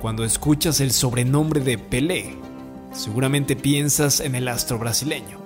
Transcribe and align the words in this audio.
Cuando 0.00 0.24
escuchas 0.24 0.80
el 0.80 0.92
sobrenombre 0.92 1.60
de 1.60 1.78
Pelé, 1.78 2.36
seguramente 2.92 3.56
piensas 3.56 4.20
en 4.20 4.34
el 4.34 4.46
astro 4.48 4.78
brasileño. 4.78 5.38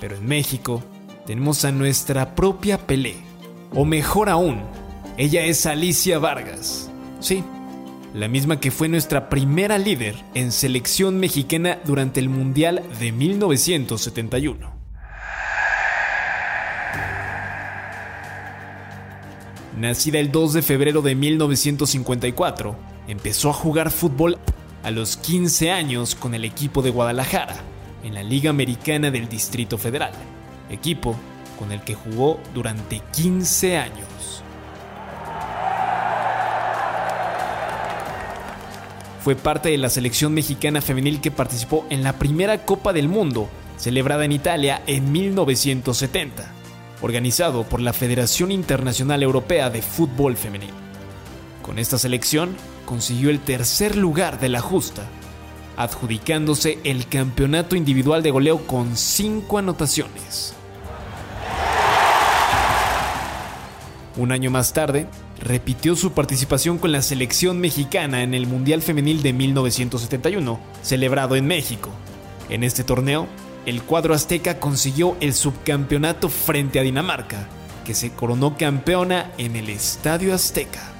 Pero 0.00 0.16
en 0.16 0.26
México 0.26 0.82
tenemos 1.26 1.64
a 1.64 1.72
nuestra 1.72 2.34
propia 2.34 2.78
Pelé. 2.78 3.16
O 3.74 3.84
mejor 3.84 4.30
aún, 4.30 4.62
ella 5.18 5.44
es 5.44 5.66
Alicia 5.66 6.18
Vargas. 6.18 6.90
Sí, 7.20 7.44
la 8.14 8.26
misma 8.28 8.58
que 8.58 8.70
fue 8.70 8.88
nuestra 8.88 9.28
primera 9.28 9.76
líder 9.76 10.14
en 10.34 10.50
selección 10.50 11.18
mexicana 11.20 11.78
durante 11.84 12.20
el 12.20 12.28
Mundial 12.30 12.82
de 13.00 13.12
1971. 13.12 14.72
Nacida 19.76 20.20
el 20.20 20.30
2 20.30 20.52
de 20.54 20.62
febrero 20.62 21.02
de 21.02 21.14
1954, 21.16 22.93
empezó 23.08 23.50
a 23.50 23.54
jugar 23.54 23.90
fútbol 23.90 24.38
a 24.82 24.90
los 24.90 25.16
15 25.16 25.70
años 25.70 26.14
con 26.14 26.34
el 26.34 26.44
equipo 26.44 26.82
de 26.82 26.90
Guadalajara, 26.90 27.56
en 28.02 28.14
la 28.14 28.22
Liga 28.22 28.50
Americana 28.50 29.10
del 29.10 29.28
Distrito 29.28 29.78
Federal, 29.78 30.12
equipo 30.70 31.16
con 31.58 31.72
el 31.72 31.80
que 31.80 31.94
jugó 31.94 32.38
durante 32.52 33.00
15 33.12 33.78
años. 33.78 34.42
Fue 39.22 39.36
parte 39.36 39.70
de 39.70 39.78
la 39.78 39.88
selección 39.88 40.34
mexicana 40.34 40.82
femenil 40.82 41.22
que 41.22 41.30
participó 41.30 41.86
en 41.88 42.02
la 42.02 42.18
primera 42.18 42.66
Copa 42.66 42.92
del 42.92 43.08
Mundo, 43.08 43.48
celebrada 43.78 44.26
en 44.26 44.32
Italia 44.32 44.82
en 44.86 45.10
1970, 45.12 46.44
organizado 47.00 47.64
por 47.64 47.80
la 47.80 47.94
Federación 47.94 48.52
Internacional 48.52 49.22
Europea 49.22 49.70
de 49.70 49.80
Fútbol 49.80 50.36
Femenil. 50.36 50.83
Con 51.64 51.78
esta 51.78 51.96
selección 51.96 52.56
consiguió 52.84 53.30
el 53.30 53.40
tercer 53.40 53.96
lugar 53.96 54.38
de 54.38 54.50
la 54.50 54.60
justa, 54.60 55.06
adjudicándose 55.78 56.78
el 56.84 57.08
campeonato 57.08 57.74
individual 57.74 58.22
de 58.22 58.30
goleo 58.30 58.66
con 58.66 58.98
cinco 58.98 59.56
anotaciones. 59.56 60.54
Un 64.18 64.30
año 64.30 64.50
más 64.50 64.74
tarde, 64.74 65.06
repitió 65.40 65.96
su 65.96 66.12
participación 66.12 66.76
con 66.76 66.92
la 66.92 67.00
selección 67.00 67.58
mexicana 67.60 68.22
en 68.22 68.34
el 68.34 68.46
Mundial 68.46 68.82
Femenil 68.82 69.22
de 69.22 69.32
1971, 69.32 70.60
celebrado 70.82 71.34
en 71.34 71.46
México. 71.46 71.88
En 72.50 72.62
este 72.62 72.84
torneo, 72.84 73.26
el 73.64 73.82
cuadro 73.82 74.12
azteca 74.12 74.60
consiguió 74.60 75.16
el 75.20 75.32
subcampeonato 75.32 76.28
frente 76.28 76.78
a 76.78 76.82
Dinamarca, 76.82 77.48
que 77.86 77.94
se 77.94 78.12
coronó 78.12 78.58
campeona 78.58 79.32
en 79.38 79.56
el 79.56 79.70
Estadio 79.70 80.34
Azteca. 80.34 80.93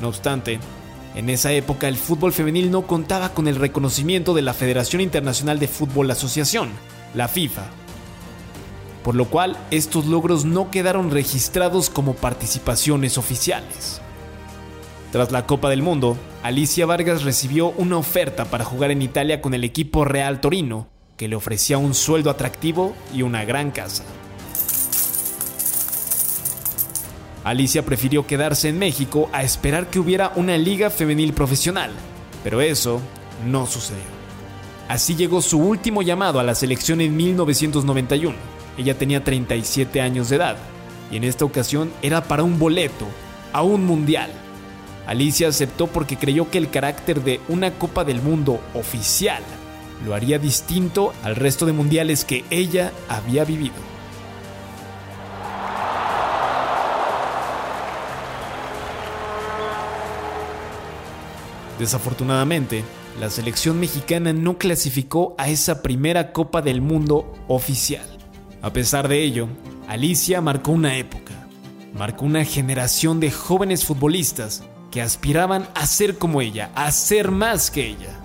No 0.00 0.08
obstante, 0.08 0.58
en 1.14 1.28
esa 1.28 1.52
época 1.52 1.88
el 1.88 1.96
fútbol 1.96 2.32
femenil 2.32 2.70
no 2.70 2.86
contaba 2.86 3.30
con 3.34 3.48
el 3.48 3.56
reconocimiento 3.56 4.32
de 4.32 4.42
la 4.42 4.54
Federación 4.54 5.02
Internacional 5.02 5.58
de 5.58 5.68
Fútbol 5.68 6.10
Asociación, 6.10 6.70
la 7.14 7.28
FIFA, 7.28 7.64
por 9.02 9.14
lo 9.14 9.26
cual 9.26 9.56
estos 9.70 10.06
logros 10.06 10.44
no 10.44 10.70
quedaron 10.70 11.10
registrados 11.10 11.90
como 11.90 12.14
participaciones 12.14 13.18
oficiales. 13.18 14.00
Tras 15.12 15.32
la 15.32 15.46
Copa 15.46 15.68
del 15.68 15.82
Mundo, 15.82 16.16
Alicia 16.42 16.86
Vargas 16.86 17.24
recibió 17.24 17.70
una 17.76 17.96
oferta 17.96 18.44
para 18.44 18.64
jugar 18.64 18.92
en 18.92 19.02
Italia 19.02 19.42
con 19.42 19.54
el 19.54 19.64
equipo 19.64 20.04
Real 20.04 20.40
Torino, 20.40 20.86
que 21.16 21.28
le 21.28 21.36
ofrecía 21.36 21.78
un 21.78 21.94
sueldo 21.94 22.30
atractivo 22.30 22.94
y 23.12 23.22
una 23.22 23.44
gran 23.44 23.72
casa. 23.72 24.04
Alicia 27.50 27.84
prefirió 27.84 28.26
quedarse 28.26 28.68
en 28.68 28.78
México 28.78 29.28
a 29.32 29.42
esperar 29.42 29.90
que 29.90 29.98
hubiera 29.98 30.32
una 30.36 30.56
liga 30.56 30.90
femenil 30.90 31.32
profesional, 31.32 31.90
pero 32.44 32.60
eso 32.60 33.00
no 33.46 33.66
sucedió. 33.66 34.20
Así 34.88 35.14
llegó 35.14 35.42
su 35.42 35.58
último 35.58 36.02
llamado 36.02 36.40
a 36.40 36.44
la 36.44 36.54
selección 36.54 37.00
en 37.00 37.16
1991 37.16 38.60
ella 38.80 38.96
tenía 38.96 39.22
37 39.22 40.00
años 40.00 40.30
de 40.30 40.36
edad 40.36 40.56
y 41.10 41.16
en 41.16 41.24
esta 41.24 41.44
ocasión 41.44 41.92
era 42.00 42.24
para 42.24 42.44
un 42.44 42.58
boleto 42.58 43.06
a 43.52 43.62
un 43.62 43.84
mundial. 43.84 44.30
Alicia 45.06 45.48
aceptó 45.48 45.86
porque 45.86 46.16
creyó 46.16 46.50
que 46.50 46.56
el 46.56 46.70
carácter 46.70 47.22
de 47.22 47.40
una 47.48 47.72
Copa 47.72 48.04
del 48.04 48.22
Mundo 48.22 48.60
oficial 48.72 49.42
lo 50.06 50.14
haría 50.14 50.38
distinto 50.38 51.12
al 51.22 51.36
resto 51.36 51.66
de 51.66 51.72
mundiales 51.72 52.24
que 52.24 52.44
ella 52.48 52.92
había 53.08 53.44
vivido. 53.44 53.89
Desafortunadamente, 61.80 62.84
la 63.18 63.30
selección 63.30 63.80
mexicana 63.80 64.34
no 64.34 64.58
clasificó 64.58 65.34
a 65.38 65.48
esa 65.48 65.80
primera 65.80 66.30
Copa 66.30 66.60
del 66.60 66.82
Mundo 66.82 67.32
oficial. 67.48 68.06
A 68.60 68.70
pesar 68.70 69.08
de 69.08 69.24
ello, 69.24 69.48
Alicia 69.88 70.42
marcó 70.42 70.72
una 70.72 70.98
época, 70.98 71.32
marcó 71.94 72.26
una 72.26 72.44
generación 72.44 73.18
de 73.18 73.30
jóvenes 73.30 73.86
futbolistas 73.86 74.62
que 74.90 75.00
aspiraban 75.00 75.70
a 75.74 75.86
ser 75.86 76.18
como 76.18 76.42
ella, 76.42 76.70
a 76.74 76.92
ser 76.92 77.30
más 77.30 77.70
que 77.70 77.86
ella, 77.86 78.20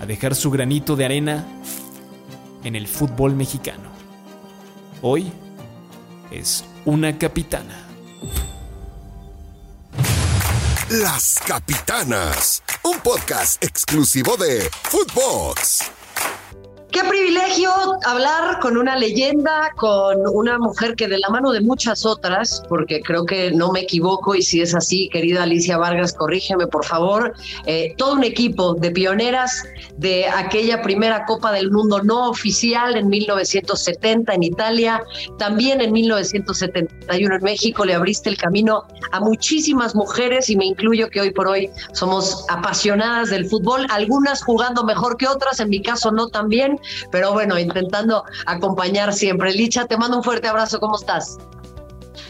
a 0.00 0.06
dejar 0.06 0.36
su 0.36 0.52
granito 0.52 0.94
de 0.94 1.04
arena 1.04 1.44
en 2.62 2.76
el 2.76 2.86
fútbol 2.86 3.34
mexicano. 3.34 3.90
Hoy 5.02 5.32
es 6.30 6.64
una 6.84 7.18
capitana. 7.18 7.91
Las 11.00 11.40
Capitanas, 11.46 12.62
un 12.82 13.00
podcast 13.00 13.64
exclusivo 13.64 14.36
de 14.36 14.68
Footbox. 14.82 16.01
Qué 16.92 17.00
privilegio 17.04 17.70
hablar 18.04 18.58
con 18.60 18.76
una 18.76 18.96
leyenda, 18.96 19.72
con 19.76 20.28
una 20.30 20.58
mujer 20.58 20.94
que 20.94 21.08
de 21.08 21.18
la 21.18 21.30
mano 21.30 21.50
de 21.50 21.62
muchas 21.62 22.04
otras, 22.04 22.62
porque 22.68 23.00
creo 23.00 23.24
que 23.24 23.50
no 23.50 23.72
me 23.72 23.80
equivoco 23.80 24.34
y 24.34 24.42
si 24.42 24.60
es 24.60 24.74
así, 24.74 25.08
querida 25.08 25.44
Alicia 25.44 25.78
Vargas, 25.78 26.12
corrígeme 26.12 26.66
por 26.66 26.84
favor, 26.84 27.32
eh, 27.64 27.94
todo 27.96 28.12
un 28.12 28.24
equipo 28.24 28.74
de 28.74 28.90
pioneras 28.90 29.64
de 29.96 30.26
aquella 30.28 30.82
primera 30.82 31.24
Copa 31.24 31.50
del 31.50 31.70
Mundo 31.70 32.02
no 32.02 32.28
oficial 32.28 32.94
en 32.94 33.08
1970 33.08 34.34
en 34.34 34.42
Italia, 34.42 35.02
también 35.38 35.80
en 35.80 35.92
1971 35.92 37.36
en 37.36 37.42
México, 37.42 37.86
le 37.86 37.94
abriste 37.94 38.28
el 38.28 38.36
camino 38.36 38.84
a 39.12 39.20
muchísimas 39.20 39.94
mujeres 39.94 40.50
y 40.50 40.56
me 40.56 40.66
incluyo 40.66 41.08
que 41.08 41.22
hoy 41.22 41.30
por 41.30 41.48
hoy 41.48 41.70
somos 41.94 42.44
apasionadas 42.50 43.30
del 43.30 43.46
fútbol, 43.46 43.86
algunas 43.88 44.42
jugando 44.44 44.84
mejor 44.84 45.16
que 45.16 45.26
otras, 45.26 45.58
en 45.58 45.70
mi 45.70 45.80
caso 45.80 46.12
no 46.12 46.28
también 46.28 46.81
pero 47.10 47.32
bueno, 47.32 47.58
intentando 47.58 48.24
acompañar 48.46 49.12
siempre. 49.12 49.52
Licha, 49.52 49.86
te 49.86 49.96
mando 49.96 50.18
un 50.18 50.24
fuerte 50.24 50.48
abrazo, 50.48 50.80
¿cómo 50.80 50.96
estás? 50.96 51.38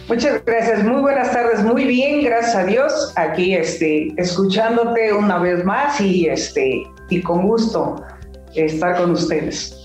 Muchas 0.09 0.45
gracias, 0.45 0.83
muy 0.83 1.01
buenas 1.01 1.33
tardes, 1.33 1.63
muy 1.63 1.85
bien, 1.85 2.23
gracias 2.25 2.57
a 2.57 2.65
Dios, 2.65 3.13
aquí 3.17 3.55
este, 3.55 4.13
escuchándote 4.17 5.13
una 5.13 5.39
vez 5.39 5.65
más 5.65 6.01
y, 6.01 6.27
este, 6.27 6.83
y 7.09 7.23
con 7.23 7.47
gusto 7.47 8.03
estar 8.55 8.97
con 8.97 9.13
ustedes. 9.13 9.82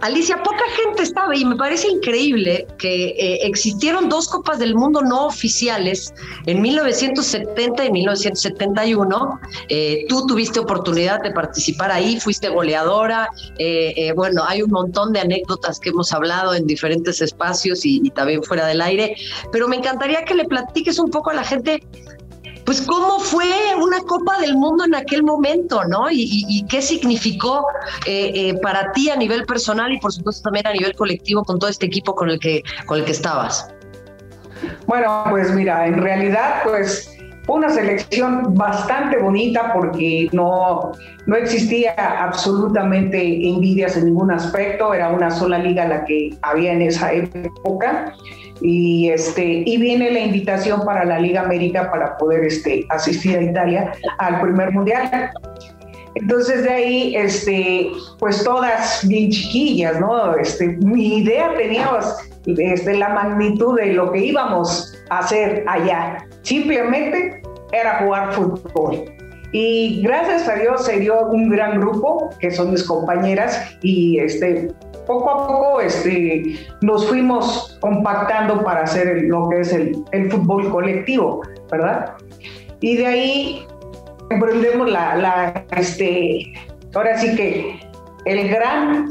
Alicia, 0.00 0.42
poca 0.42 0.64
gente 0.82 1.06
sabe 1.06 1.38
y 1.38 1.44
me 1.44 1.56
parece 1.56 1.88
increíble 1.88 2.66
que 2.78 3.06
eh, 3.06 3.46
existieron 3.46 4.08
dos 4.08 4.28
Copas 4.28 4.58
del 4.58 4.74
Mundo 4.74 5.02
no 5.02 5.26
oficiales 5.26 6.12
en 6.46 6.60
1970 6.60 7.84
y 7.84 7.92
1971. 7.92 9.40
Eh, 9.68 10.04
tú 10.08 10.26
tuviste 10.26 10.60
oportunidad 10.60 11.20
de 11.22 11.30
participar 11.30 11.90
ahí, 11.90 12.18
fuiste 12.20 12.48
goleadora. 12.48 13.28
Eh, 13.58 14.12
bueno, 14.14 14.44
hay 14.46 14.62
un 14.62 14.70
montón 14.70 15.12
de 15.12 15.20
anécdotas 15.20 15.80
que 15.80 15.90
hemos 15.90 16.12
hablado 16.12 16.54
en 16.54 16.66
diferentes 16.66 17.20
espacios 17.20 17.84
y 17.84 18.10
también 18.10 18.42
fuera 18.42 18.66
del 18.66 18.80
aire, 18.80 19.16
pero 19.52 19.68
me 19.68 19.76
encantaría 19.76 20.24
que 20.24 20.34
le 20.34 20.44
platiques 20.44 20.98
un 20.98 21.10
poco 21.10 21.30
a 21.30 21.34
la 21.34 21.44
gente 21.44 21.82
pues 22.64 22.80
cómo 22.82 23.20
fue 23.20 23.46
una 23.80 24.00
Copa 24.00 24.38
del 24.40 24.56
Mundo 24.56 24.84
en 24.84 24.94
aquel 24.94 25.22
momento, 25.22 25.84
¿no? 25.84 26.06
Y, 26.10 26.64
qué 26.68 26.80
significó 26.80 27.66
eh, 28.06 28.32
eh, 28.34 28.54
para 28.62 28.92
ti 28.92 29.10
a 29.10 29.16
nivel 29.16 29.44
personal 29.44 29.92
y 29.92 29.98
por 29.98 30.12
supuesto 30.12 30.42
también 30.44 30.66
a 30.66 30.72
nivel 30.72 30.94
colectivo 30.94 31.44
con 31.44 31.58
todo 31.58 31.70
este 31.70 31.86
equipo 31.86 32.14
con 32.14 32.30
el 32.30 32.38
que, 32.38 32.62
con 32.86 32.98
el 32.98 33.04
que 33.04 33.12
estabas. 33.12 33.68
Bueno, 34.86 35.24
pues 35.30 35.52
mira, 35.54 35.86
en 35.86 36.00
realidad, 36.00 36.62
pues 36.64 37.10
una 37.46 37.68
selección 37.68 38.54
bastante 38.54 39.18
bonita 39.18 39.72
porque 39.74 40.28
no, 40.32 40.92
no 41.26 41.36
existía 41.36 41.94
absolutamente 41.94 43.20
envidias 43.46 43.96
en 43.96 44.06
ningún 44.06 44.30
aspecto, 44.30 44.94
era 44.94 45.10
una 45.10 45.30
sola 45.30 45.58
liga 45.58 45.86
la 45.86 46.04
que 46.04 46.34
había 46.42 46.72
en 46.72 46.82
esa 46.82 47.12
época 47.12 48.14
y 48.60 49.10
este 49.10 49.62
y 49.66 49.76
viene 49.78 50.10
la 50.10 50.20
invitación 50.20 50.84
para 50.84 51.04
la 51.04 51.18
Liga 51.18 51.42
América 51.42 51.90
para 51.90 52.16
poder 52.16 52.44
este 52.44 52.86
asistir 52.88 53.36
a 53.36 53.42
Italia 53.42 53.92
al 54.18 54.40
primer 54.40 54.72
mundial. 54.72 55.30
Entonces 56.14 56.62
de 56.62 56.70
ahí, 56.70 57.16
este, 57.16 57.90
pues 58.20 58.44
todas 58.44 59.06
bien 59.08 59.30
chiquillas, 59.30 59.98
¿no? 60.00 60.36
Este, 60.36 60.68
mi 60.68 61.18
idea 61.18 61.52
teníamos 61.56 62.06
este, 62.46 62.96
la 62.96 63.08
magnitud 63.08 63.76
de 63.76 63.94
lo 63.94 64.12
que 64.12 64.26
íbamos 64.26 64.94
a 65.10 65.18
hacer 65.18 65.64
allá. 65.66 66.24
Simplemente 66.42 67.42
era 67.72 67.98
jugar 67.98 68.32
fútbol. 68.32 69.04
Y 69.52 70.02
gracias 70.02 70.48
a 70.48 70.54
Dios 70.54 70.84
se 70.84 71.00
dio 71.00 71.26
un 71.26 71.48
gran 71.48 71.80
grupo, 71.80 72.30
que 72.40 72.50
son 72.50 72.72
mis 72.72 72.82
compañeras, 72.84 73.76
y 73.82 74.18
este, 74.18 74.68
poco 75.06 75.30
a 75.30 75.46
poco 75.46 75.80
este, 75.80 76.56
nos 76.82 77.06
fuimos 77.06 77.76
compactando 77.80 78.62
para 78.62 78.82
hacer 78.82 79.22
lo 79.24 79.48
que 79.48 79.60
es 79.60 79.72
el, 79.72 79.96
el, 80.12 80.30
fútbol 80.30 80.70
colectivo, 80.70 81.42
¿verdad? 81.70 82.14
Y 82.80 82.96
de 82.96 83.06
ahí 83.06 83.66
emprendemos 84.30 84.90
la, 84.90 85.16
la, 85.16 85.64
este, 85.76 86.52
ahora 86.94 87.18
sí 87.18 87.34
que 87.36 87.80
el 88.24 88.48
gran, 88.48 89.08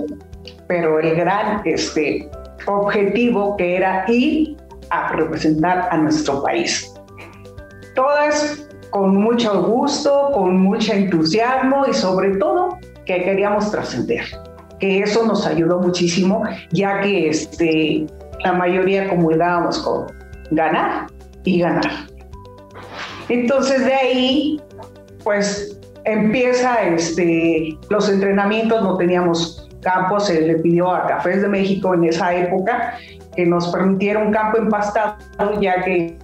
pero 0.68 1.00
el 1.00 1.16
gran 1.16 1.62
este, 1.66 2.30
objetivo 2.66 3.56
que 3.58 3.78
era 3.78 4.06
ir 4.08 4.58
a 4.90 5.12
representar 5.14 5.88
a 5.92 5.98
nuestro 5.98 6.44
país. 6.44 6.94
Todas 7.96 8.68
con 8.90 9.18
mucho 9.18 9.64
gusto, 9.64 10.30
con 10.34 10.60
mucho 10.60 10.94
entusiasmo 10.94 11.86
y 11.88 11.94
sobre 11.94 12.38
todo 12.38 12.78
que 13.06 13.24
queríamos 13.24 13.72
trascender. 13.72 14.24
Que 14.84 15.00
eso 15.00 15.26
nos 15.26 15.48
ayudó 15.48 15.80
muchísimo, 15.80 16.44
ya 16.74 17.00
que 17.00 17.30
este, 17.30 18.06
la 18.44 18.52
mayoría 18.52 19.08
comulgábamos 19.08 19.80
con 19.80 20.08
ganar 20.52 21.08
y 21.46 21.62
ganar. 21.62 21.90
Entonces 23.30 23.86
de 23.86 23.94
ahí, 23.94 24.62
pues 25.24 25.80
empieza 26.04 26.84
este, 26.84 27.78
los 27.90 28.10
entrenamientos, 28.10 28.84
no 28.84 28.98
teníamos 28.98 29.70
campos, 29.80 30.28
se 30.28 30.42
le 30.42 30.56
pidió 30.56 30.92
a 30.92 31.08
Cafés 31.08 31.42
de 31.42 31.48
México 31.48 31.94
en 31.94 32.04
esa 32.04 32.36
época 32.36 32.96
que 33.38 33.46
nos 33.46 33.70
permitiera 33.70 34.20
un 34.20 34.34
campo 34.34 34.58
empastado, 34.58 35.16
ya 35.62 35.82
que 35.82 36.18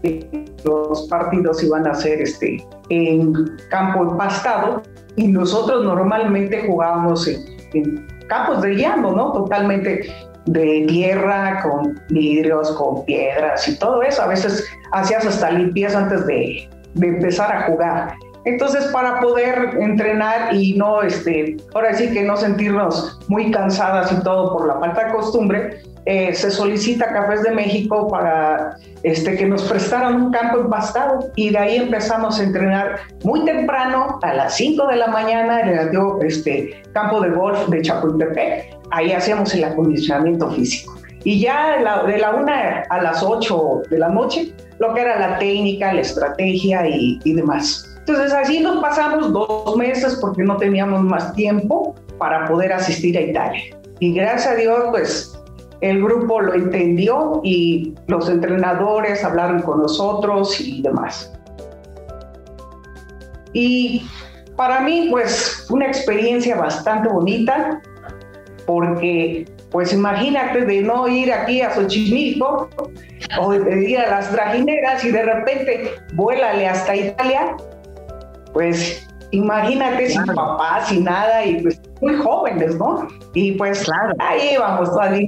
los 0.65 1.07
partidos 1.07 1.63
iban 1.63 1.87
a 1.87 1.95
ser 1.95 2.21
este, 2.23 2.61
en 2.89 3.33
campo 3.69 4.03
empastado 4.03 4.83
y 5.15 5.29
nosotros 5.29 5.85
normalmente 5.85 6.61
jugábamos 6.67 7.25
en, 7.25 8.18
campos 8.29 8.61
de 8.61 8.75
llano, 8.75 9.11
¿no? 9.11 9.33
Totalmente 9.33 10.09
de 10.45 10.85
tierra, 10.87 11.61
con 11.61 11.99
vidrios, 12.09 12.71
con 12.71 13.03
piedras 13.05 13.67
y 13.67 13.77
todo 13.77 14.01
eso. 14.01 14.21
A 14.21 14.27
veces 14.27 14.65
hacías 14.93 15.25
hasta 15.25 15.51
limpieza 15.51 15.99
antes 15.99 16.25
de, 16.25 16.69
de 16.93 17.07
empezar 17.07 17.51
a 17.51 17.63
jugar. 17.63 18.15
Entonces, 18.49 18.85
para 18.85 19.19
poder 19.19 19.77
entrenar 19.79 20.53
y 20.53 20.73
no, 20.73 21.01
este, 21.03 21.57
ahora 21.73 21.93
sí 21.93 22.11
que 22.11 22.23
no 22.23 22.35
sentirnos 22.35 23.19
muy 23.27 23.51
cansadas 23.51 24.11
y 24.11 24.23
todo 24.23 24.53
por 24.53 24.67
la 24.67 24.79
falta 24.79 25.05
de 25.05 25.13
costumbre, 25.13 25.81
eh, 26.05 26.33
se 26.33 26.49
solicita 26.49 27.13
Cafés 27.13 27.43
de 27.43 27.51
México 27.51 28.07
para 28.07 28.77
este, 29.03 29.35
que 29.35 29.45
nos 29.45 29.61
prestaran 29.69 30.15
un 30.15 30.31
campo 30.31 30.61
empastado 30.61 31.29
y 31.35 31.51
de 31.51 31.57
ahí 31.59 31.75
empezamos 31.75 32.39
a 32.39 32.43
entrenar 32.43 33.01
muy 33.23 33.45
temprano, 33.45 34.17
a 34.23 34.33
las 34.33 34.55
5 34.55 34.87
de 34.87 34.95
la 34.95 35.07
mañana, 35.07 35.61
en 35.61 35.69
el 35.69 35.89
este, 36.25 36.81
campo 36.93 37.21
de 37.21 37.29
golf 37.29 37.67
de 37.67 37.83
Chapultepec. 37.83 38.77
Ahí 38.89 39.11
hacíamos 39.11 39.53
el 39.53 39.63
acondicionamiento 39.63 40.49
físico. 40.51 40.95
Y 41.23 41.41
ya 41.41 41.77
de 41.77 42.17
la 42.17 42.31
1 42.31 42.51
a 42.89 43.01
las 43.03 43.21
8 43.21 43.83
de 43.91 43.99
la 43.99 44.09
noche, 44.09 44.51
lo 44.79 44.93
que 44.95 45.01
era 45.01 45.19
la 45.19 45.37
técnica, 45.37 45.93
la 45.93 46.01
estrategia 46.01 46.87
y, 46.87 47.19
y 47.23 47.33
demás. 47.33 47.88
Entonces 48.09 48.33
así 48.33 48.59
nos 48.59 48.81
pasamos 48.81 49.31
dos 49.31 49.77
meses 49.77 50.17
porque 50.19 50.41
no 50.41 50.57
teníamos 50.57 51.03
más 51.03 51.31
tiempo 51.35 51.93
para 52.17 52.47
poder 52.47 52.73
asistir 52.73 53.15
a 53.15 53.21
Italia. 53.21 53.61
Y 53.99 54.15
gracias 54.15 54.47
a 54.47 54.55
Dios, 54.55 54.79
pues 54.89 55.39
el 55.81 56.03
grupo 56.03 56.41
lo 56.41 56.55
entendió 56.55 57.39
y 57.43 57.93
los 58.07 58.27
entrenadores 58.27 59.23
hablaron 59.23 59.61
con 59.61 59.83
nosotros 59.83 60.59
y 60.59 60.81
demás. 60.81 61.31
Y 63.53 64.07
para 64.55 64.79
mí, 64.81 65.09
pues, 65.11 65.67
una 65.69 65.85
experiencia 65.85 66.55
bastante 66.55 67.09
bonita, 67.09 67.79
porque, 68.65 69.45
pues, 69.69 69.93
imagínate 69.93 70.65
de 70.65 70.81
no 70.81 71.07
ir 71.07 71.31
aquí 71.31 71.61
a 71.61 71.75
Xochimilco 71.75 72.69
o 73.39 73.51
de 73.51 73.87
ir 73.87 73.99
a 73.99 74.09
las 74.09 74.31
Dragineras 74.31 75.05
y 75.05 75.11
de 75.11 75.21
repente 75.21 75.91
vuélale 76.13 76.67
hasta 76.67 76.95
Italia, 76.95 77.55
pues, 78.53 79.07
imagínate 79.31 80.09
sin 80.09 80.25
papá, 80.25 80.83
sin 80.85 81.03
nada 81.03 81.45
y 81.45 81.61
pues 81.61 81.81
muy 82.01 82.15
jóvenes, 82.15 82.77
¿no? 82.77 83.07
Y 83.33 83.53
pues 83.53 83.83
claro. 83.83 84.13
ahí 84.19 84.55
vamos 84.57 84.89
todas 84.89 85.19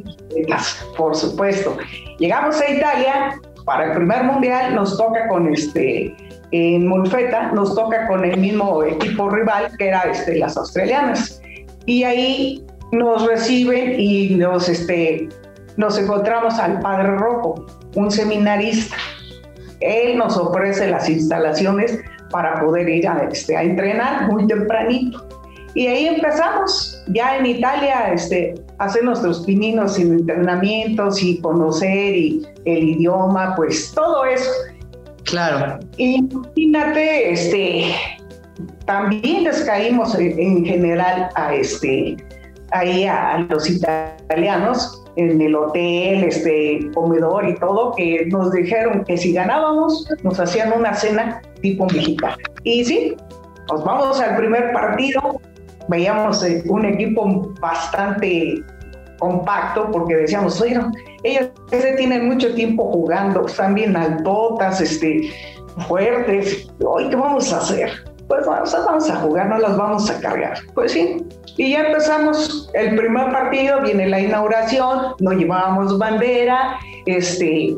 por 0.97 1.15
supuesto. 1.15 1.77
Llegamos 2.19 2.59
a 2.61 2.69
Italia 2.69 3.39
para 3.65 3.85
el 3.85 3.91
primer 3.93 4.23
mundial, 4.23 4.75
nos 4.75 4.97
toca 4.97 5.27
con 5.27 5.53
este 5.53 6.15
en 6.51 6.87
Molfeta, 6.87 7.51
nos 7.53 7.75
toca 7.75 8.07
con 8.07 8.25
el 8.25 8.37
mismo 8.37 8.83
equipo 8.83 9.29
rival 9.29 9.71
que 9.77 9.87
era 9.87 10.01
este, 10.01 10.37
las 10.37 10.57
australianas. 10.57 11.41
Y 11.85 12.03
ahí 12.03 12.65
nos 12.91 13.25
reciben 13.25 13.99
y 13.99 14.35
nos, 14.35 14.67
este, 14.67 15.29
nos 15.77 15.97
encontramos 15.97 16.59
al 16.59 16.79
Padre 16.79 17.15
Rojo, 17.15 17.65
un 17.95 18.11
seminarista. 18.11 18.97
Él 19.79 20.17
nos 20.17 20.37
ofrece 20.37 20.91
las 20.91 21.09
instalaciones 21.09 21.99
para 22.31 22.59
poder 22.61 22.87
ir 22.89 23.07
a, 23.07 23.27
este, 23.31 23.55
a 23.55 23.63
entrenar 23.63 24.31
muy 24.31 24.47
tempranito. 24.47 25.23
Y 25.73 25.87
ahí 25.87 26.07
empezamos, 26.07 27.01
ya 27.07 27.37
en 27.37 27.45
Italia, 27.45 28.11
este, 28.13 28.55
hacer 28.79 29.03
nuestros 29.05 29.41
pininos 29.45 29.97
y 29.97 30.01
entrenamientos 30.01 31.23
y 31.23 31.39
conocer 31.39 32.15
y 32.15 32.45
el 32.65 32.83
idioma, 32.89 33.55
pues 33.55 33.91
todo 33.93 34.25
eso. 34.25 34.51
Claro. 35.23 35.79
Imagínate, 35.95 37.31
este, 37.31 37.95
también 38.85 39.45
les 39.45 39.61
caímos 39.61 40.13
en, 40.15 40.65
general 40.65 41.29
a 41.35 41.55
este, 41.55 42.17
ahí 42.71 43.05
a, 43.05 43.45
los 43.49 43.69
italianos 43.69 45.03
en 45.15 45.41
el 45.41 45.55
hotel, 45.55 46.25
este 46.25 46.89
comedor 46.93 47.47
y 47.47 47.55
todo, 47.55 47.93
que 47.95 48.25
nos 48.27 48.51
dijeron 48.51 49.05
que 49.05 49.17
si 49.17 49.31
ganábamos, 49.31 50.05
nos 50.23 50.39
hacían 50.39 50.73
una 50.77 50.93
cena 50.93 51.41
tipo 51.61 51.85
mexicana. 51.87 52.37
Y 52.63 52.85
sí, 52.85 53.15
nos 53.71 53.83
vamos 53.83 54.19
al 54.19 54.37
primer 54.37 54.71
partido, 54.73 55.39
veíamos 55.87 56.43
eh, 56.43 56.63
un 56.67 56.85
equipo 56.85 57.53
bastante 57.59 58.63
compacto 59.19 59.89
porque 59.91 60.15
decíamos, 60.15 60.59
oye, 60.61 60.79
ellos 61.23 61.49
tienen 61.97 62.27
mucho 62.27 62.53
tiempo 62.55 62.91
jugando, 62.91 63.45
están 63.45 63.75
bien 63.75 63.95
altotas, 63.95 64.81
este, 64.81 65.29
fuertes, 65.87 66.67
hoy 66.83 67.09
¿qué 67.09 67.15
vamos 67.15 67.53
a 67.53 67.57
hacer? 67.57 67.91
Pues 68.27 68.45
vamos 68.45 69.09
a 69.09 69.15
jugar, 69.17 69.47
no 69.47 69.57
las 69.59 69.77
vamos 69.77 70.09
a 70.09 70.19
cargar. 70.19 70.57
Pues 70.73 70.93
sí, 70.93 71.23
y 71.57 71.71
ya 71.71 71.81
empezamos 71.81 72.69
el 72.73 72.95
primer 72.95 73.31
partido, 73.31 73.81
viene 73.81 74.07
la 74.07 74.21
inauguración, 74.21 75.13
nos 75.19 75.35
llevábamos 75.35 75.97
bandera, 75.97 76.79
este, 77.05 77.75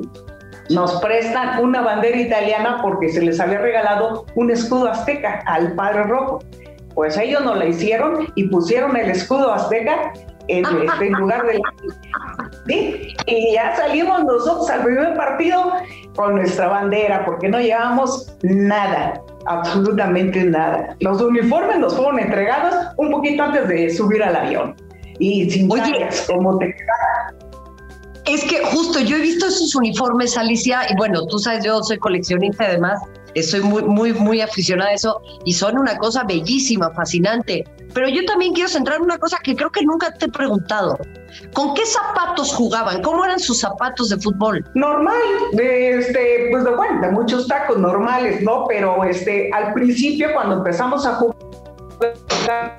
nos 0.69 0.99
prestan 1.01 1.61
una 1.61 1.81
bandera 1.81 2.17
italiana 2.17 2.79
porque 2.81 3.09
se 3.09 3.21
les 3.21 3.39
había 3.39 3.59
regalado 3.59 4.25
un 4.35 4.51
escudo 4.51 4.89
azteca 4.89 5.43
al 5.45 5.73
Padre 5.73 6.03
Rojo. 6.03 6.39
Pues 6.95 7.17
ellos 7.17 7.43
no 7.43 7.55
la 7.55 7.65
hicieron 7.65 8.27
y 8.35 8.47
pusieron 8.49 8.95
el 8.95 9.09
escudo 9.09 9.51
azteca 9.51 10.13
en, 10.47 10.65
este, 10.83 11.09
lugar 11.09 11.45
de 11.45 11.59
¿Sí? 12.67 13.15
Y 13.25 13.53
ya 13.53 13.75
salimos 13.75 14.23
nosotros 14.23 14.69
al 14.69 14.83
primer 14.83 15.15
partido 15.15 15.73
con 16.15 16.35
nuestra 16.35 16.67
bandera, 16.67 17.25
porque 17.25 17.49
no 17.49 17.59
llevamos 17.59 18.33
nada, 18.43 19.21
absolutamente 19.45 20.43
nada. 20.45 20.95
Los 20.99 21.21
uniformes 21.21 21.79
nos 21.79 21.95
fueron 21.95 22.19
entregados 22.19 22.73
un 22.97 23.11
poquito 23.11 23.43
antes 23.43 23.67
de 23.67 23.89
subir 23.89 24.23
al 24.23 24.35
avión. 24.35 24.75
Y 25.19 25.49
sin 25.49 25.71
Oye, 25.71 26.09
como 26.27 26.57
te 26.57 26.75
es 28.25 28.43
que 28.45 28.63
justo 28.65 28.99
yo 28.99 29.17
he 29.17 29.21
visto 29.21 29.47
esos 29.47 29.75
uniformes, 29.75 30.37
Alicia, 30.37 30.81
y 30.89 30.95
bueno, 30.95 31.25
tú 31.25 31.39
sabes, 31.39 31.63
yo 31.63 31.83
soy 31.83 31.97
coleccionista 31.97 32.65
además, 32.65 33.01
estoy 33.33 33.61
muy, 33.61 33.83
muy, 33.83 34.13
muy 34.13 34.41
aficionada 34.41 34.91
a 34.91 34.93
eso, 34.93 35.21
y 35.45 35.53
son 35.53 35.77
una 35.77 35.97
cosa 35.97 36.23
bellísima, 36.23 36.91
fascinante. 36.91 37.63
Pero 37.93 38.09
yo 38.09 38.25
también 38.25 38.53
quiero 38.53 38.69
centrar 38.69 38.97
en 38.97 39.03
una 39.03 39.19
cosa 39.19 39.37
que 39.43 39.55
creo 39.55 39.69
que 39.69 39.83
nunca 39.83 40.11
te 40.13 40.25
he 40.25 40.29
preguntado. 40.29 40.97
¿Con 41.53 41.73
qué 41.73 41.85
zapatos 41.85 42.53
jugaban? 42.53 43.01
¿Cómo 43.03 43.23
eran 43.23 43.39
sus 43.39 43.59
zapatos 43.59 44.09
de 44.09 44.17
fútbol? 44.17 44.65
Normal, 44.73 45.21
este, 45.53 46.47
pues 46.49 46.63
de 46.63 46.71
cuenta, 46.75 47.11
muchos 47.11 47.47
tacos 47.47 47.77
normales, 47.77 48.41
¿no? 48.41 48.65
Pero 48.67 49.03
este, 49.03 49.51
al 49.53 49.73
principio 49.73 50.29
cuando 50.33 50.55
empezamos 50.57 51.05
a 51.05 51.15
jugar 51.15 52.77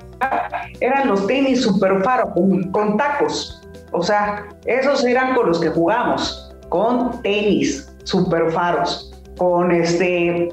eran 0.79 1.07
los 1.07 1.25
tenis 1.27 1.61
super 1.61 2.03
faro 2.03 2.33
con 2.71 2.97
tacos. 2.97 3.64
O 3.95 4.03
sea, 4.03 4.47
esos 4.65 5.03
eran 5.03 5.33
con 5.35 5.47
los 5.47 5.59
que 5.59 5.69
jugamos, 5.69 6.53
con 6.69 7.21
tenis, 7.21 7.91
super 8.03 8.51
faros, 8.51 9.11
con 9.37 9.71
este 9.71 10.49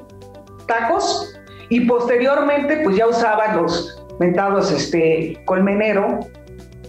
tacos 0.66 1.34
y 1.68 1.80
posteriormente 1.80 2.80
pues 2.84 2.96
ya 2.96 3.08
usaban 3.08 3.62
los 3.62 4.02
mentados 4.20 4.70
este 4.70 5.40
colmenero 5.44 6.20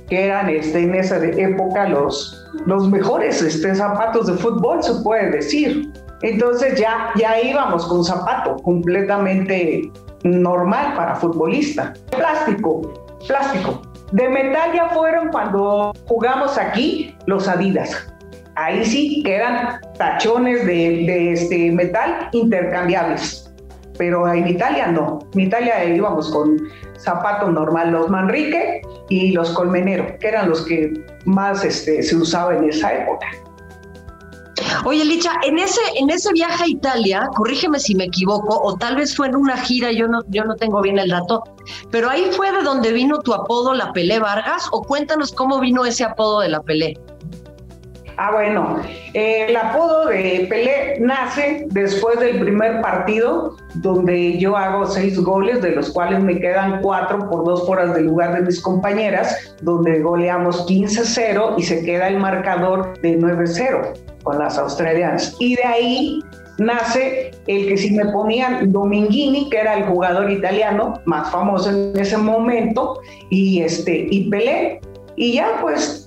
que 0.09 0.25
eran 0.25 0.49
este 0.49 0.83
en 0.83 0.95
esa 0.95 1.17
época 1.23 1.89
los 1.89 2.45
los 2.65 2.89
mejores 2.89 3.41
este 3.41 3.73
zapatos 3.73 4.27
de 4.27 4.33
fútbol 4.33 4.83
se 4.83 4.93
puede 5.01 5.31
decir 5.31 5.91
Entonces 6.23 6.79
ya, 6.79 7.11
ya 7.15 7.39
íbamos 7.41 7.85
con 7.85 8.03
zapato 8.03 8.55
completamente 8.63 9.91
normal 10.23 10.95
para 10.95 11.15
futbolista. 11.15 11.93
Plástico, 12.11 12.93
plástico. 13.27 13.81
De 14.13 14.29
metal 14.29 14.71
ya 14.75 14.89
fueron 14.89 15.29
cuando 15.29 15.91
jugamos 16.05 16.59
aquí 16.59 17.17
los 17.25 17.47
Adidas. 17.47 18.13
Ahí 18.53 18.85
sí 18.85 19.23
quedan 19.23 19.81
tachones 19.97 20.67
de, 20.67 21.31
este 21.31 21.71
metal 21.71 22.29
intercambiables. 22.31 23.51
Pero 23.97 24.31
en 24.31 24.47
Italia 24.47 24.85
no. 24.85 25.17
En 25.33 25.39
Italia 25.39 25.83
íbamos 25.85 26.29
con 26.29 26.61
zapato 26.99 27.49
normal, 27.49 27.89
los 27.89 28.07
Manrique 28.07 28.83
y 29.09 29.31
los 29.31 29.49
Colmenero, 29.49 30.05
que 30.19 30.27
eran 30.27 30.47
los 30.47 30.63
que 30.63 30.93
más 31.25 31.65
este, 31.65 32.03
se 32.03 32.15
usaban 32.15 32.57
en 32.57 32.69
esa 32.69 32.93
época. 32.93 33.25
Oye, 34.85 35.03
Licha, 35.03 35.31
en 35.43 35.57
ese, 35.57 35.81
en 35.95 36.09
ese 36.09 36.31
viaje 36.33 36.63
a 36.63 36.67
Italia, 36.67 37.29
corrígeme 37.35 37.79
si 37.79 37.95
me 37.95 38.05
equivoco, 38.05 38.59
o 38.61 38.75
tal 38.75 38.95
vez 38.95 39.15
fue 39.15 39.27
en 39.27 39.35
una 39.35 39.57
gira, 39.57 39.91
yo 39.91 40.07
no, 40.07 40.21
yo 40.27 40.43
no 40.43 40.55
tengo 40.55 40.81
bien 40.81 40.99
el 40.99 41.09
dato, 41.09 41.43
pero 41.89 42.09
ahí 42.09 42.29
fue 42.31 42.51
de 42.51 42.61
donde 42.61 42.91
vino 42.91 43.19
tu 43.19 43.33
apodo, 43.33 43.73
la 43.73 43.91
Pelé 43.93 44.19
Vargas, 44.19 44.67
o 44.71 44.83
cuéntanos 44.83 45.31
cómo 45.31 45.59
vino 45.59 45.85
ese 45.85 46.03
apodo 46.03 46.41
de 46.41 46.49
la 46.49 46.61
Pelé. 46.61 46.99
Ah, 48.17 48.31
bueno, 48.31 48.79
eh, 49.15 49.47
el 49.49 49.55
apodo 49.55 50.05
de 50.05 50.45
Pelé 50.47 50.99
nace 50.99 51.65
después 51.71 52.19
del 52.19 52.39
primer 52.39 52.79
partido, 52.79 53.57
donde 53.75 54.37
yo 54.37 54.55
hago 54.55 54.85
seis 54.85 55.19
goles, 55.19 55.63
de 55.63 55.71
los 55.71 55.89
cuales 55.89 56.21
me 56.21 56.39
quedan 56.39 56.81
cuatro 56.81 57.27
por 57.27 57.43
dos 57.43 57.67
horas 57.67 57.95
del 57.95 58.05
lugar 58.05 58.35
de 58.35 58.41
mis 58.41 58.61
compañeras, 58.61 59.55
donde 59.63 59.99
goleamos 60.01 60.67
15-0 60.67 61.55
y 61.57 61.63
se 61.63 61.83
queda 61.83 62.07
el 62.07 62.19
marcador 62.19 62.99
de 63.01 63.17
9-0 63.17 64.12
con 64.23 64.39
las 64.39 64.57
australianas. 64.57 65.35
Y 65.39 65.55
de 65.55 65.63
ahí 65.63 66.19
nace 66.57 67.31
el 67.47 67.67
que 67.67 67.77
si 67.77 67.91
me 67.91 68.05
ponían 68.05 68.71
Dominguini, 68.71 69.49
que 69.49 69.57
era 69.57 69.75
el 69.75 69.85
jugador 69.85 70.29
italiano 70.31 71.01
más 71.05 71.31
famoso 71.31 71.69
en 71.69 71.99
ese 71.99 72.17
momento, 72.17 72.99
y, 73.29 73.61
este, 73.61 74.07
y 74.09 74.29
Pelé. 74.29 74.81
Y 75.15 75.33
ya 75.33 75.57
pues 75.61 76.03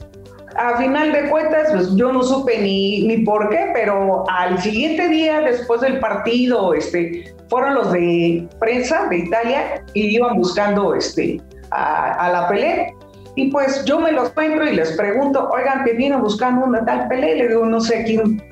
a 0.56 0.76
final 0.78 1.12
de 1.12 1.28
cuentas, 1.28 1.68
pues 1.72 1.94
yo 1.96 2.12
no 2.12 2.22
supe 2.22 2.58
ni, 2.58 3.06
ni 3.06 3.18
por 3.18 3.50
qué, 3.50 3.70
pero 3.74 4.24
al 4.28 4.58
siguiente 4.60 5.08
día, 5.08 5.40
después 5.40 5.80
del 5.80 6.00
partido, 6.00 6.74
este, 6.74 7.34
fueron 7.48 7.74
los 7.74 7.92
de 7.92 8.48
prensa 8.58 9.06
de 9.08 9.18
Italia 9.18 9.84
y 9.94 10.16
iban 10.16 10.36
buscando 10.36 10.94
este, 10.94 11.40
a, 11.70 12.30
la 12.32 12.48
Pelé. 12.48 12.94
Y 13.36 13.50
pues 13.50 13.84
yo 13.84 14.00
me 14.00 14.12
los 14.12 14.30
encuentro 14.30 14.66
y 14.66 14.74
les 14.74 14.96
pregunto, 14.96 15.48
oigan, 15.50 15.84
que 15.84 15.92
vienen 15.92 16.22
buscando 16.22 16.64
una 16.64 16.84
tal 16.84 17.06
Pelé. 17.06 17.36
Le 17.36 17.48
digo, 17.48 17.66
no 17.66 17.80
sé 17.80 18.02
quién, 18.04 18.42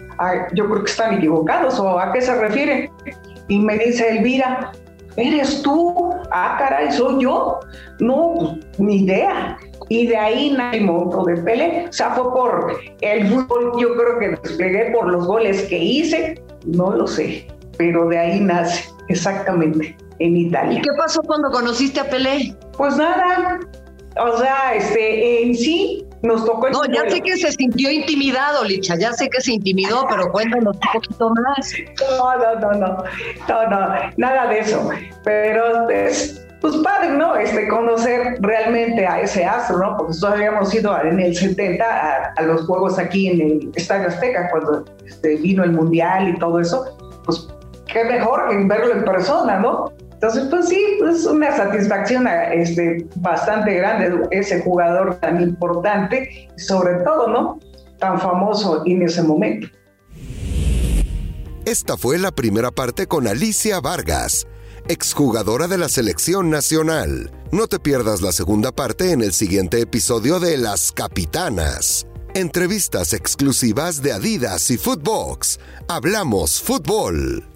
yo 0.52 0.68
creo 0.68 0.84
que 0.84 0.90
están 0.90 1.14
equivocados 1.14 1.80
o 1.80 1.98
a 1.98 2.12
qué 2.12 2.20
se 2.20 2.34
refieren. 2.34 2.90
Y 3.48 3.58
me 3.58 3.78
dice 3.78 4.08
Elvira, 4.10 4.72
¿eres 5.16 5.62
tú? 5.62 6.12
Ah, 6.30 6.56
caray, 6.58 6.92
¿soy 6.92 7.22
yo? 7.22 7.60
No, 7.98 8.34
pues, 8.36 8.78
ni 8.78 8.96
idea. 9.04 9.58
Y 9.88 10.06
de 10.06 10.16
ahí 10.16 10.50
nace 10.50 10.78
el 10.78 10.84
monto 10.84 11.24
de 11.24 11.36
Pelé. 11.38 11.86
O 11.88 11.92
sea, 11.92 12.10
fue 12.10 12.32
por 12.32 12.78
el 13.00 13.26
fútbol, 13.28 13.72
yo 13.80 13.96
creo 13.96 14.18
que 14.18 14.28
desplegué 14.42 14.90
por 14.92 15.08
los 15.08 15.26
goles 15.26 15.62
que 15.62 15.78
hice, 15.78 16.42
no 16.66 16.90
lo 16.90 17.06
sé, 17.06 17.46
pero 17.78 18.06
de 18.08 18.18
ahí 18.18 18.40
nace, 18.40 18.90
exactamente, 19.08 19.96
en 20.18 20.36
Italia. 20.36 20.78
¿Y 20.78 20.82
qué 20.82 20.90
pasó 20.98 21.22
cuando 21.22 21.50
conociste 21.50 22.00
a 22.00 22.08
Pelé? 22.08 22.54
Pues 22.76 22.96
nada, 22.96 23.60
o 24.16 24.38
sea, 24.38 24.75
este, 24.75 25.42
en 25.42 25.54
sí 25.54 26.06
nos 26.23 26.44
tocó 26.44 26.71
No, 26.71 26.85
ya 26.87 27.09
sé 27.09 27.21
que 27.21 27.37
se 27.37 27.52
sintió 27.52 27.90
intimidado, 27.90 28.64
Licha, 28.64 28.97
ya 28.97 29.12
sé 29.12 29.28
que 29.28 29.40
se 29.40 29.52
intimidó, 29.52 30.06
pero 30.09 30.30
cuéntanos 30.30 30.75
un 30.75 30.92
poquito 30.92 31.30
más. 31.30 31.75
No, 32.18 32.37
no, 32.37 32.61
no, 32.61 32.73
no, 32.73 33.04
no, 33.49 33.71
no, 33.71 33.94
nada 34.16 34.47
de 34.49 34.61
eso. 34.61 34.88
Pero 35.23 35.88
es, 35.90 36.47
pues 36.61 36.76
padre, 36.78 37.11
¿no? 37.11 37.37
Este, 37.37 37.68
conocer 37.68 38.38
realmente 38.40 39.06
a 39.06 39.21
ese 39.21 39.44
astro, 39.44 39.78
¿no? 39.78 39.97
Porque 39.99 40.12
nosotros 40.12 40.35
habíamos 40.35 40.75
ido 40.75 40.99
en 41.02 41.21
el 41.21 41.37
70 41.37 41.85
a, 42.37 42.42
los 42.42 42.64
juegos 42.66 42.99
aquí 42.99 43.28
en 43.28 43.40
el 43.42 43.73
Estadio 43.75 44.09
Azteca, 44.09 44.49
cuando 44.50 44.85
este, 45.06 45.37
vino 45.37 45.62
el 45.62 45.73
Mundial 45.73 46.28
y 46.28 46.38
todo 46.38 46.61
eso, 46.61 46.97
pues 47.26 47.49
qué 47.87 48.04
mejor 48.04 48.49
que 48.49 48.56
verlo 48.64 48.92
en 48.92 49.04
persona, 49.04 49.59
¿no? 49.59 49.92
Entonces, 50.14 50.47
pues 50.50 50.68
sí, 50.68 50.76
es 50.76 50.99
pues, 50.99 51.26
una 51.26 51.54
satisfacción 51.56 52.26
este, 52.26 53.06
bastante 53.16 53.75
grande 53.75 54.26
ese 54.30 54.62
jugador 54.62 55.16
tan 55.16 55.40
importante, 55.42 56.49
sobre 56.56 56.94
todo, 57.04 57.28
¿no? 57.28 57.61
Tan 57.99 58.21
famoso 58.21 58.83
en 58.87 59.02
ese 59.02 59.23
momento. 59.23 59.68
Esta 61.64 61.97
fue 61.97 62.18
la 62.18 62.30
primera 62.30 62.71
parte 62.71 63.06
con 63.06 63.26
Alicia 63.26 63.80
Vargas 63.80 64.47
exjugadora 64.88 65.66
de 65.66 65.78
la 65.78 65.88
selección 65.88 66.50
nacional. 66.50 67.30
No 67.52 67.66
te 67.66 67.78
pierdas 67.78 68.21
la 68.21 68.33
segunda 68.33 68.73
parte 68.73 69.12
en 69.12 69.23
el 69.23 69.33
siguiente 69.33 69.80
episodio 69.80 70.40
de 70.40 70.56
Las 70.59 70.92
Capitanas. 70.92 72.06
Entrevistas 72.35 73.12
exclusivas 73.12 74.02
de 74.02 74.12
Adidas 74.12 74.71
y 74.71 74.76
Footbox. 74.76 75.61
Hablamos 75.88 76.61
fútbol. 76.61 77.53